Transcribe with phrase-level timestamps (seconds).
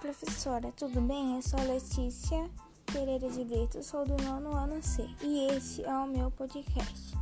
[0.00, 1.36] professora, tudo bem?
[1.36, 2.50] Eu sou a Letícia
[2.86, 7.14] Pereira de Brito, sou do nono ano C e este é o meu podcast.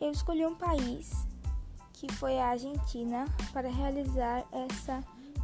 [0.00, 1.12] Eu escolhi um país,
[1.92, 5.02] que foi a Argentina, para realizar essa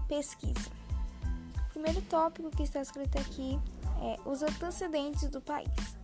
[0.09, 0.68] pesquisa.
[1.68, 3.61] O primeiro tópico que está escrito aqui
[4.02, 5.96] é os antecedentes do país.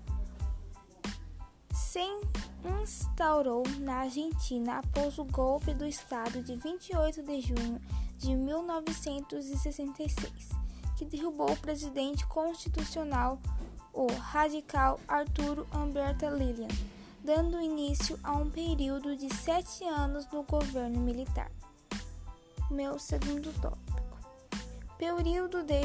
[1.74, 1.98] Se
[2.90, 7.80] instaurou na Argentina após o golpe do Estado de 28 de junho
[8.18, 10.48] de 1966,
[10.96, 13.38] que derrubou o presidente constitucional,
[13.92, 16.66] o radical Arturo Humberto Lilian,
[17.22, 21.52] dando início a um período de sete anos no governo militar.
[22.70, 24.00] Meu segundo tópico:
[24.98, 25.82] período de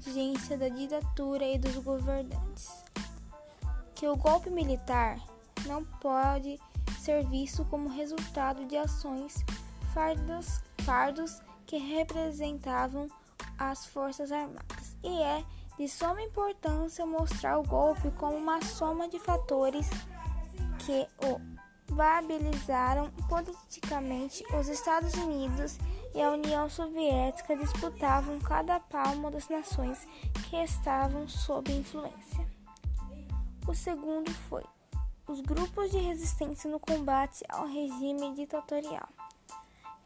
[0.00, 2.82] vigência da ditadura e dos governantes.
[3.94, 5.31] Que o golpe militar
[5.66, 6.60] não pode
[6.98, 9.44] ser visto como resultado de ações
[9.92, 13.08] fardas fardos que representavam
[13.58, 15.44] as Forças Armadas, e é
[15.78, 19.88] de suma importância mostrar o golpe como uma soma de fatores
[20.80, 21.40] que o
[21.94, 24.44] viabilizaram politicamente.
[24.54, 25.78] Os Estados Unidos
[26.14, 30.06] e a União Soviética disputavam cada palmo das nações
[30.48, 32.46] que estavam sob influência.
[33.66, 34.64] O segundo foi
[35.32, 39.08] os grupos de resistência no combate ao regime ditatorial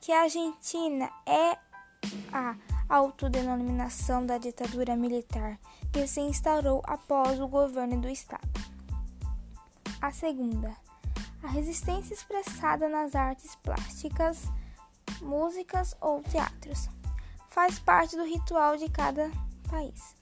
[0.00, 1.58] que a Argentina é
[2.32, 2.55] a
[2.88, 5.58] autodenominação da ditadura militar
[5.92, 8.48] que se instaurou após o governo do Estado.
[10.00, 10.77] A segunda,
[11.42, 14.44] a resistência expressada nas artes plásticas,
[15.20, 16.88] músicas ou teatros,
[17.48, 19.28] faz parte do ritual de cada
[19.69, 20.14] país.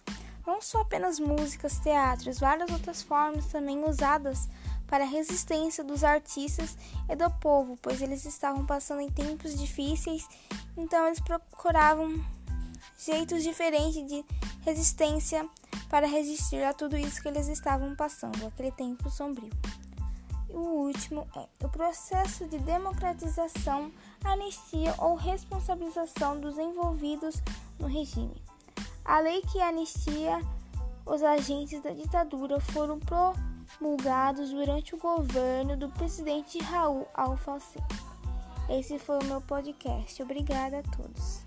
[0.46, 4.48] Não só apenas músicas, teatros, várias outras formas também usadas
[4.86, 6.76] para a resistência dos artistas
[7.08, 10.28] e do povo, pois eles estavam passando em tempos difíceis,
[10.76, 12.24] então eles procuravam
[12.98, 14.24] jeitos diferentes de
[14.62, 15.48] resistência
[15.88, 19.50] para resistir a tudo isso que eles estavam passando, aquele tempo sombrio.
[20.48, 23.92] E o último é o processo de democratização,
[24.22, 27.42] anistia ou responsabilização dos envolvidos
[27.78, 28.40] no regime.
[29.04, 30.40] A lei que anistia
[31.04, 37.80] os agentes da ditadura foram pro promulgados durante o governo do presidente Raul Alfonsín.
[38.68, 40.22] Esse foi o meu podcast.
[40.22, 41.43] Obrigada a todos.